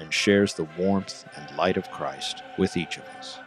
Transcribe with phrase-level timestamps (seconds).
[0.00, 3.38] and shares the warmth and light of Christ with each of us.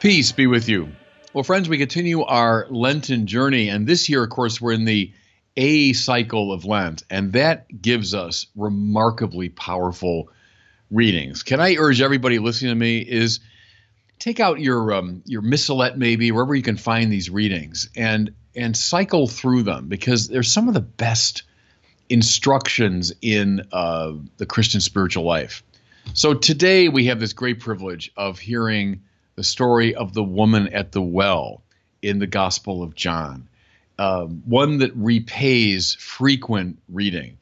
[0.00, 0.92] Peace be with you.
[1.32, 5.12] Well, friends, we continue our Lenten journey, and this year, of course, we're in the
[5.56, 10.30] A cycle of Lent, and that gives us remarkably powerful
[10.90, 11.42] readings.
[11.42, 13.40] Can I urge everybody listening to me is
[14.18, 18.76] take out your um, your missalette maybe wherever you can find these readings and and
[18.76, 21.44] cycle through them because they're some of the best
[22.10, 25.62] instructions in uh, the Christian spiritual life.
[26.12, 29.02] So today we have this great privilege of hearing
[29.36, 31.62] the story of the woman at the well
[32.02, 33.48] in the Gospel of John,
[33.98, 37.38] uh, one that repays frequent reading.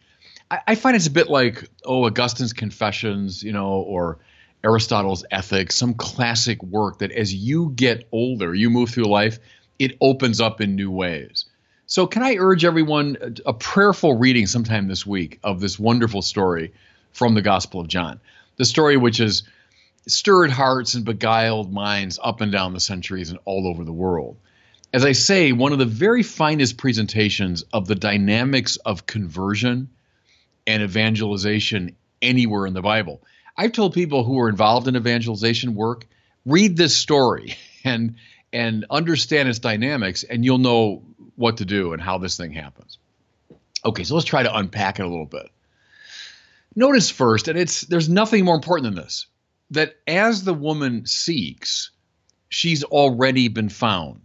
[0.50, 4.18] I, I, find it's a bit like, oh, Augustine's Confessions, you know, or
[4.62, 9.38] Aristotle's Ethics, some classic work that as you get older, you move through life,
[9.78, 11.46] it opens up in new ways.
[11.90, 16.74] So, can I urge everyone a prayerful reading sometime this week of this wonderful story
[17.12, 18.20] from the Gospel of John?
[18.58, 19.44] The story which has
[20.06, 24.36] stirred hearts and beguiled minds up and down the centuries and all over the world.
[24.92, 29.88] As I say, one of the very finest presentations of the dynamics of conversion
[30.66, 33.22] and evangelization anywhere in the Bible.
[33.56, 36.06] I've told people who are involved in evangelization work,
[36.44, 38.16] read this story and
[38.52, 41.02] and understand its dynamics, and you'll know
[41.38, 42.98] what to do and how this thing happens.
[43.84, 45.48] Okay, so let's try to unpack it a little bit.
[46.74, 49.26] Notice first, and it's there's nothing more important than this,
[49.70, 51.90] that as the woman seeks,
[52.48, 54.20] she's already been found.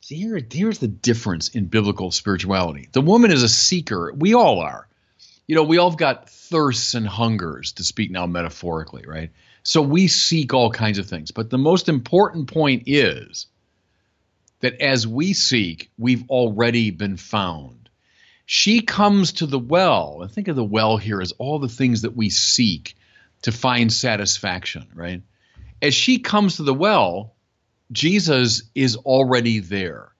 [0.00, 2.88] See, here, here's the difference in biblical spirituality.
[2.92, 4.12] The woman is a seeker.
[4.14, 4.88] We all are.
[5.46, 9.30] You know, we all have got thirsts and hungers, to speak now metaphorically, right?
[9.62, 11.30] So we seek all kinds of things.
[11.30, 13.46] But the most important point is
[14.64, 17.90] that as we seek, we've already been found.
[18.46, 22.00] She comes to the well, and think of the well here as all the things
[22.00, 22.96] that we seek
[23.42, 25.22] to find satisfaction, right?
[25.82, 27.34] As she comes to the well,
[27.92, 30.12] Jesus is already there.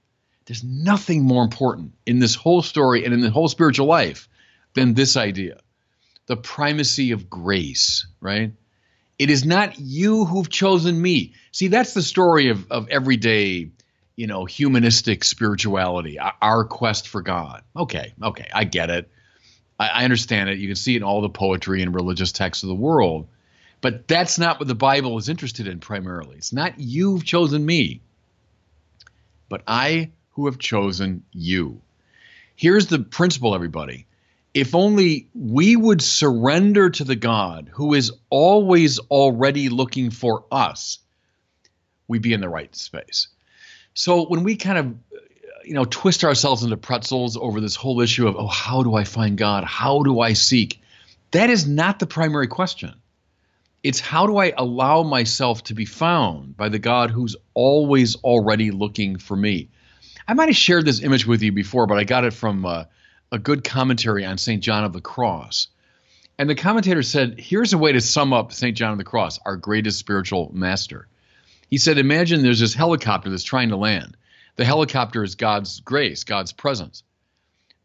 [0.44, 4.28] There's nothing more important in this whole story and in the whole spiritual life
[4.75, 5.60] than this idea
[6.27, 8.53] the primacy of grace, right?
[9.19, 11.33] It is not you who've chosen me.
[11.50, 13.71] See, that's the story of, of everyday,
[14.16, 17.62] you know, humanistic spirituality, our quest for God.
[17.76, 19.10] Okay, okay, I get it.
[19.78, 20.58] I, I understand it.
[20.58, 23.28] You can see it in all the poetry and religious texts of the world.
[23.80, 26.36] But that's not what the Bible is interested in primarily.
[26.36, 28.00] It's not you've chosen me,
[29.48, 31.82] but I who have chosen you.
[32.56, 34.06] Here's the principle, everybody
[34.54, 41.00] if only we would surrender to the God who is always already looking for us,
[42.06, 43.28] we'd be in the right space.
[43.94, 44.94] So when we kind of
[45.65, 49.05] you know twist ourselves into pretzels over this whole issue of oh how do I
[49.05, 49.65] find God?
[49.65, 50.82] How do I seek?
[51.31, 52.94] That is not the primary question.
[53.83, 58.71] It's how do I allow myself to be found by the God who's always already
[58.71, 59.69] looking for me?
[60.27, 62.84] I might have shared this image with you before, but I got it from uh,
[63.31, 64.62] a good commentary on St.
[64.62, 65.69] John of the Cross.
[66.38, 68.77] And the commentator said, here's a way to sum up St.
[68.77, 71.06] John of the Cross, our greatest spiritual master.
[71.74, 74.16] He said, imagine there's this helicopter that's trying to land.
[74.54, 77.02] The helicopter is God's grace, God's presence.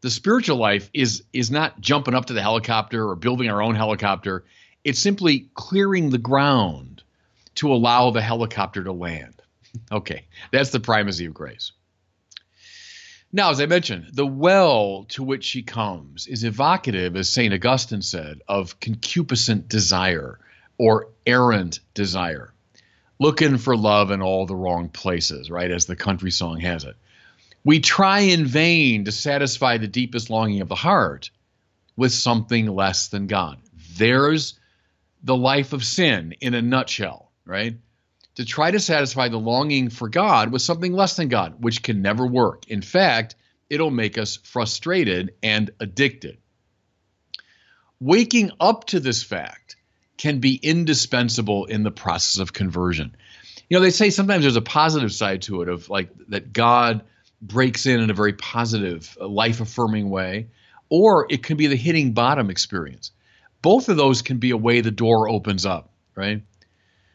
[0.00, 3.74] The spiritual life is is not jumping up to the helicopter or building our own
[3.74, 4.44] helicopter.
[4.84, 7.02] It's simply clearing the ground
[7.56, 9.34] to allow the helicopter to land.
[9.90, 11.72] Okay, that's the primacy of grace.
[13.32, 17.52] Now, as I mentioned, the well to which she comes is evocative, as St.
[17.52, 20.38] Augustine said, of concupiscent desire
[20.78, 22.52] or errant desire,
[23.20, 26.96] looking for love in all the wrong places, right, as the country song has it.
[27.62, 31.30] We try in vain to satisfy the deepest longing of the heart
[31.96, 33.58] with something less than God.
[33.96, 34.58] There's
[35.22, 37.76] the life of sin in a nutshell, right?
[38.40, 42.00] to try to satisfy the longing for God with something less than God, which can
[42.00, 42.66] never work.
[42.68, 43.34] In fact,
[43.68, 46.38] it'll make us frustrated and addicted.
[48.00, 49.76] Waking up to this fact
[50.20, 53.16] can be indispensable in the process of conversion.
[53.70, 57.04] You know, they say sometimes there's a positive side to it of like that God
[57.40, 60.48] breaks in in a very positive, life affirming way,
[60.90, 63.12] or it can be the hitting bottom experience.
[63.62, 66.42] both of those can be a way the door opens up, right?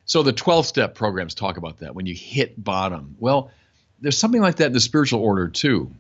[0.06, 3.18] So the 12 step programs talk about that when you hit bottom.
[3.20, 3.52] Well,
[4.00, 5.92] there's something like that in the spiritual order too.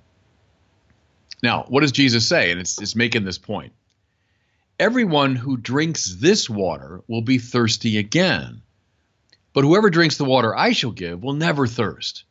[1.44, 2.50] Now, what does Jesus say?
[2.52, 3.74] And it's, it's making this point.
[4.78, 8.62] Everyone who drinks this water will be thirsty again.
[9.54, 12.26] But whoever drinks the water I shall give will never thirst.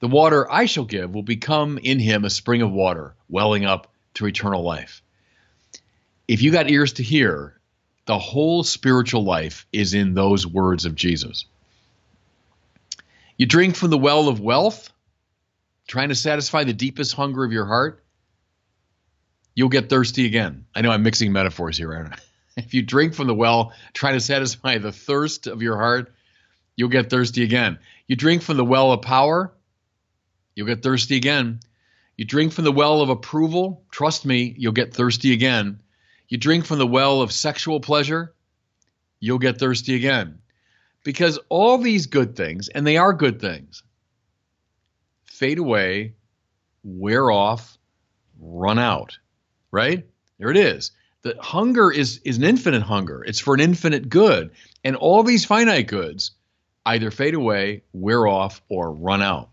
[0.00, 3.92] The water I shall give will become in him a spring of water, welling up
[4.14, 5.02] to eternal life.
[6.26, 7.60] If you got ears to hear,
[8.06, 11.44] the whole spiritual life is in those words of Jesus.
[13.36, 14.90] You drink from the well of wealth,
[15.86, 18.03] trying to satisfy the deepest hunger of your heart,
[19.54, 20.66] you'll get thirsty again.
[20.74, 22.16] I know I'm mixing metaphors here, I?
[22.56, 26.14] If you drink from the well, trying to satisfy the thirst of your heart,
[26.76, 27.80] you'll get thirsty again.
[28.06, 29.52] You drink from the well of power,
[30.54, 31.58] you'll get thirsty again.
[32.16, 35.80] You drink from the well of approval, trust me, you'll get thirsty again.
[36.28, 38.32] You drink from the well of sexual pleasure,
[39.18, 40.38] you'll get thirsty again.
[41.02, 43.82] Because all these good things, and they are good things,
[45.24, 46.14] fade away,
[46.84, 47.78] wear off,
[48.38, 49.18] run out,
[49.74, 50.06] right?
[50.38, 50.92] There it is.
[51.22, 53.22] The hunger is, is an infinite hunger.
[53.24, 54.52] It's for an infinite good.
[54.84, 56.32] And all these finite goods
[56.86, 59.50] either fade away, wear off, or run out.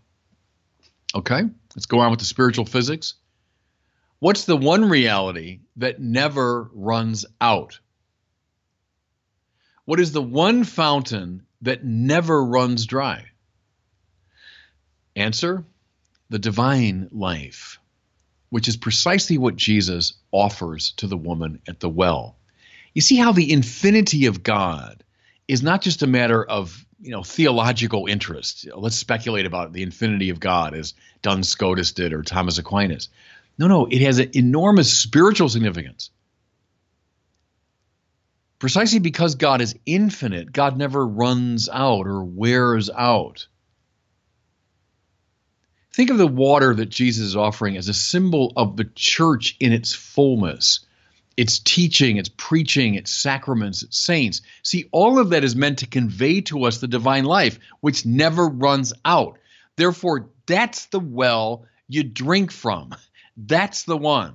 [1.14, 1.42] Okay,
[1.74, 3.14] let's go on with the spiritual physics.
[4.18, 7.80] What's the one reality that never runs out?
[9.84, 13.26] What is the one fountain that never runs dry?
[15.16, 15.64] Answer
[16.30, 17.78] the divine life,
[18.52, 22.36] which is precisely what Jesus offers to the woman at the well.
[22.92, 25.02] You see how the infinity of God
[25.48, 28.68] is not just a matter of you know theological interest.
[28.76, 33.08] Let's speculate about the infinity of God, as Duns Scotus did or Thomas Aquinas.
[33.56, 36.10] No, no, it has an enormous spiritual significance.
[38.58, 43.46] Precisely because God is infinite, God never runs out or wears out.
[45.92, 49.72] Think of the water that Jesus is offering as a symbol of the church in
[49.72, 50.80] its fullness
[51.36, 54.42] its teaching, its preaching, its sacraments, its saints.
[54.62, 58.46] See, all of that is meant to convey to us the divine life, which never
[58.46, 59.38] runs out.
[59.76, 62.94] Therefore, that's the well you drink from.
[63.36, 64.34] That's the one.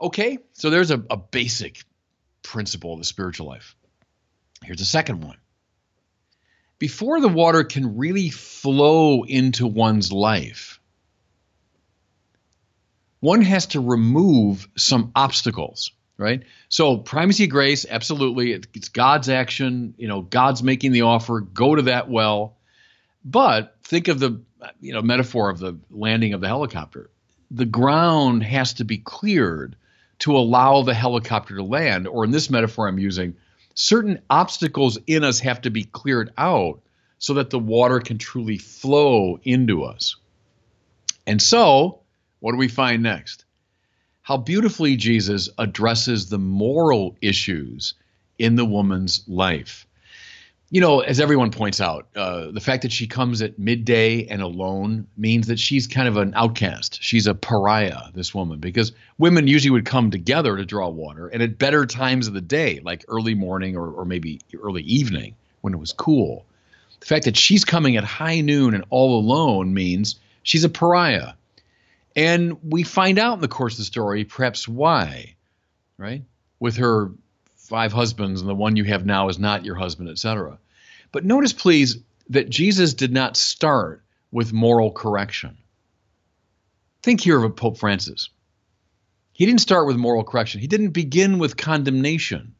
[0.00, 1.82] Okay, so there's a, a basic
[2.42, 3.76] principle of the spiritual life.
[4.64, 5.36] Here's a second one.
[6.80, 10.80] Before the water can really flow into one's life,
[13.20, 16.42] one has to remove some obstacles, right?
[16.70, 19.92] So primacy of grace, absolutely, it's God's action.
[19.98, 21.40] You know, God's making the offer.
[21.40, 22.56] Go to that well.
[23.22, 24.40] But think of the
[24.80, 27.10] you know metaphor of the landing of the helicopter.
[27.50, 29.76] The ground has to be cleared
[30.20, 32.08] to allow the helicopter to land.
[32.08, 33.36] Or in this metaphor I'm using,
[33.74, 36.80] certain obstacles in us have to be cleared out
[37.18, 40.16] so that the water can truly flow into us.
[41.26, 42.00] And so
[42.40, 43.44] what do we find next?
[44.22, 47.94] How beautifully Jesus addresses the moral issues
[48.38, 49.86] in the woman's life.
[50.72, 54.40] You know, as everyone points out, uh, the fact that she comes at midday and
[54.40, 57.02] alone means that she's kind of an outcast.
[57.02, 61.42] She's a pariah, this woman, because women usually would come together to draw water and
[61.42, 65.74] at better times of the day, like early morning or, or maybe early evening when
[65.74, 66.46] it was cool.
[67.00, 71.32] The fact that she's coming at high noon and all alone means she's a pariah.
[72.14, 75.34] And we find out in the course of the story perhaps why,
[75.98, 76.22] right?
[76.60, 77.10] With her
[77.56, 80.58] five husbands and the one you have now is not your husband, etc.
[81.12, 81.98] But notice, please,
[82.30, 85.58] that Jesus did not start with moral correction.
[87.02, 88.30] Think here of Pope Francis.
[89.32, 90.60] He didn't start with moral correction.
[90.60, 92.54] He didn't begin with condemnation.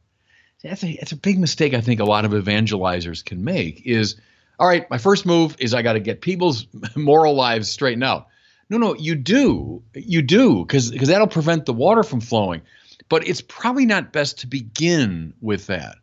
[0.63, 4.17] That's a, that's a big mistake I think a lot of evangelizers can make is,
[4.59, 6.67] all right, my first move is I got to get people's
[6.97, 8.27] moral lives straightened out.
[8.69, 9.83] No, no, you do.
[9.95, 12.63] You do, because because that'll prevent the water from flowing.
[13.09, 15.97] But it's probably not best to begin with that.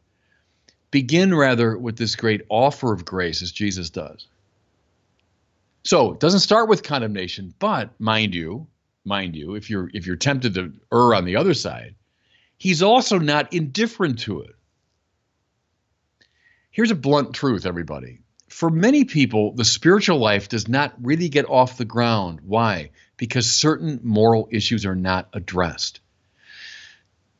[0.98, 4.25] Begin rather with this great offer of grace as Jesus does.
[5.84, 8.66] So it doesn't start with condemnation, but mind you,
[9.06, 11.94] mind you, if you're if you're tempted to err on the other side,
[12.58, 14.56] he's also not indifferent to it.
[16.72, 21.48] Here's a blunt truth, everybody for many people, the spiritual life does not really get
[21.48, 22.39] off the ground.
[22.44, 22.89] Why?
[23.18, 26.00] Because certain moral issues are not addressed.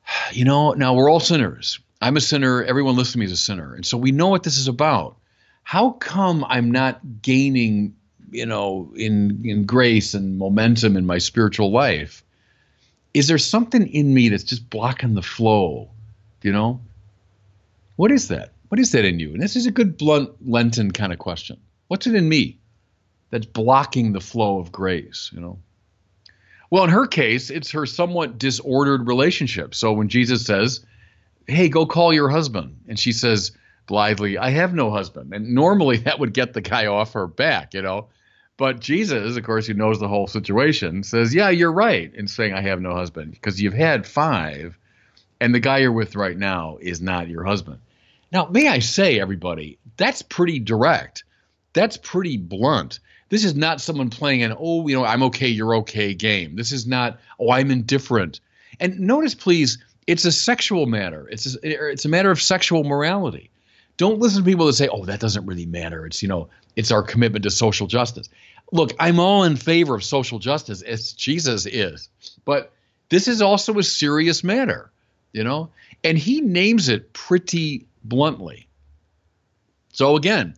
[0.32, 1.80] You know, now we're all sinners.
[2.02, 2.64] I'm a sinner.
[2.64, 3.74] Everyone listening to me is a sinner.
[3.74, 5.18] And so we know what this is about.
[5.64, 7.96] How come I'm not gaining,
[8.32, 12.24] you know, in, in grace and momentum in my spiritual life?
[13.14, 15.90] Is there something in me that's just blocking the flow?
[16.44, 16.82] You know?
[17.96, 18.54] What is that?
[18.70, 19.34] What is that in you?
[19.34, 21.58] And this is a good blunt Lenten kind of question.
[21.88, 22.60] What's it in me
[23.30, 25.60] that's blocking the flow of grace, you know?
[26.70, 29.74] Well, in her case, it's her somewhat disordered relationship.
[29.74, 30.86] So when Jesus says,
[31.48, 33.52] Hey, go call your husband, and she says
[33.88, 35.34] blithely, I have no husband.
[35.34, 38.08] And normally that would get the guy off her back, you know?
[38.58, 42.54] But Jesus, of course, who knows the whole situation, says, Yeah, you're right in saying
[42.54, 44.78] I have no husband because you've had five,
[45.40, 47.80] and the guy you're with right now is not your husband.
[48.32, 51.24] Now, may I say, everybody, that's pretty direct.
[51.74, 53.00] That's pretty blunt.
[53.30, 56.56] This is not someone playing an, oh, you know, I'm okay, you're okay game.
[56.56, 58.40] This is not, oh, I'm indifferent.
[58.80, 59.78] And notice, please,
[60.08, 61.28] it's a sexual matter.
[61.30, 63.52] It's a, it's a matter of sexual morality.
[63.98, 66.92] Don't listen to people that say, "Oh, that doesn't really matter." It's you know, it's
[66.92, 68.30] our commitment to social justice.
[68.72, 72.10] Look, I'm all in favor of social justice as Jesus is,
[72.46, 72.72] but
[73.10, 74.92] this is also a serious matter,
[75.32, 75.72] you know,
[76.04, 78.68] and he names it pretty bluntly.
[79.94, 80.56] So again,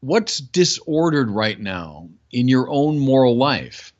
[0.00, 3.92] what's disordered right now in your own moral life?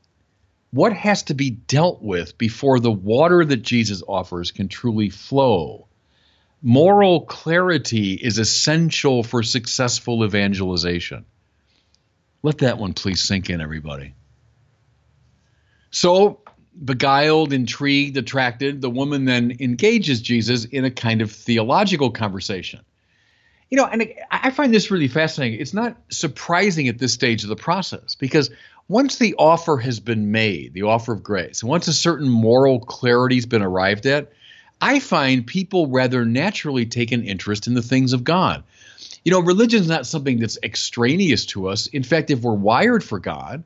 [0.76, 5.88] What has to be dealt with before the water that Jesus offers can truly flow?
[6.60, 11.24] Moral clarity is essential for successful evangelization.
[12.42, 14.12] Let that one please sink in, everybody.
[15.92, 16.40] So,
[16.84, 22.80] beguiled, intrigued, attracted, the woman then engages Jesus in a kind of theological conversation.
[23.70, 25.58] You know, and I find this really fascinating.
[25.58, 28.50] It's not surprising at this stage of the process because
[28.88, 32.80] once the offer has been made, the offer of grace, and once a certain moral
[32.80, 34.32] clarity has been arrived at,
[34.80, 38.62] I find people rather naturally take an interest in the things of God.
[39.24, 41.86] You know, religion is not something that's extraneous to us.
[41.88, 43.64] In fact, if we're wired for God,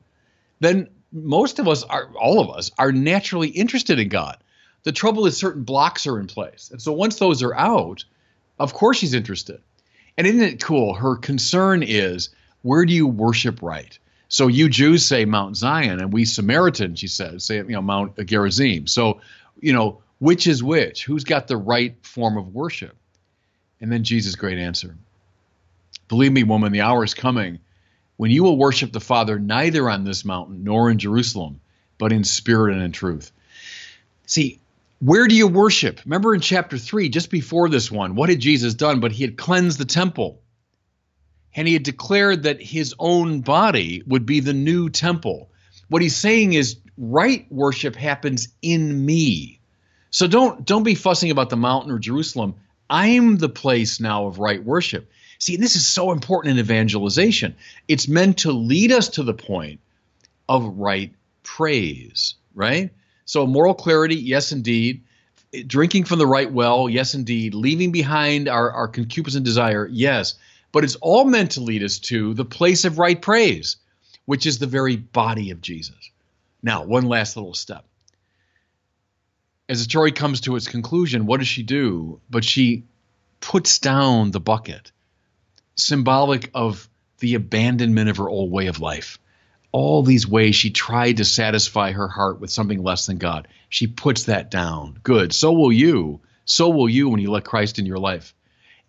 [0.59, 4.37] then most of us are, all of us, are naturally interested in God.
[4.83, 6.69] The trouble is, certain blocks are in place.
[6.71, 8.05] And so once those are out,
[8.57, 9.61] of course she's interested.
[10.17, 10.93] And isn't it cool?
[10.93, 12.29] Her concern is
[12.63, 13.97] where do you worship right?
[14.31, 18.15] So you Jews say Mount Zion, and we Samaritans, she says, say you know Mount
[18.25, 18.87] Gerizim.
[18.87, 19.19] So
[19.59, 21.03] you know which is which?
[21.03, 22.95] Who's got the right form of worship?
[23.81, 24.95] And then Jesus' great answer:
[26.07, 27.59] Believe me, woman, the hour is coming
[28.15, 31.59] when you will worship the Father neither on this mountain nor in Jerusalem,
[31.97, 33.33] but in spirit and in truth.
[34.27, 34.61] See,
[34.99, 35.99] where do you worship?
[36.05, 39.01] Remember in chapter 3, just before this one, what had Jesus done?
[39.01, 40.39] But he had cleansed the temple
[41.55, 45.49] and he had declared that his own body would be the new temple.
[45.89, 49.59] What he's saying is right worship happens in me.
[50.09, 52.55] So don't don't be fussing about the mountain or Jerusalem.
[52.89, 55.09] I'm the place now of right worship.
[55.39, 57.55] See, this is so important in evangelization.
[57.87, 59.79] It's meant to lead us to the point
[60.47, 62.91] of right praise, right?
[63.25, 65.03] So moral clarity, yes indeed.
[65.65, 67.53] Drinking from the right well, yes indeed.
[67.53, 70.35] Leaving behind our, our concupiscent desire, yes
[70.71, 73.77] but it's all meant to lead us to the place of right praise,
[74.25, 76.11] which is the very body of Jesus.
[76.63, 77.85] Now, one last little step.
[79.67, 82.19] As the story comes to its conclusion, what does she do?
[82.29, 82.85] But she
[83.39, 84.91] puts down the bucket,
[85.75, 86.87] symbolic of
[87.19, 89.17] the abandonment of her old way of life.
[89.71, 93.47] All these ways she tried to satisfy her heart with something less than God.
[93.69, 94.99] She puts that down.
[95.01, 95.33] Good.
[95.33, 96.19] So will you.
[96.45, 98.33] So will you when you let Christ in your life.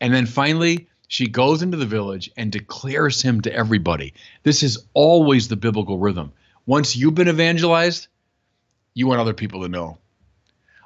[0.00, 4.14] And then finally, she goes into the village and declares him to everybody.
[4.44, 6.32] This is always the biblical rhythm.
[6.64, 8.08] Once you've been evangelized,
[8.94, 9.98] you want other people to know.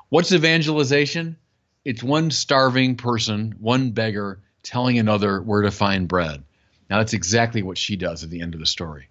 [0.09, 1.37] What's evangelization?
[1.85, 6.43] It's one starving person, one beggar, telling another where to find bread.
[6.91, 9.09] Now, that's exactly what she does at the end of the story.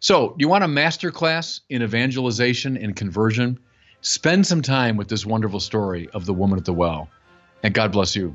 [0.00, 3.60] So, do you want a master class in evangelization and conversion?
[4.00, 7.08] Spend some time with this wonderful story of the woman at the well.
[7.62, 8.34] And God bless you.